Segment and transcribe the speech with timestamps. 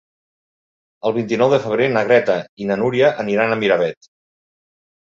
[1.09, 4.15] El vint-i-nou de febrer na Greta i na Núria aniran a Miravet.